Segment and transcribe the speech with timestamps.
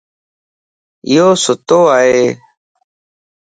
[1.07, 2.17] ايو سُتوائي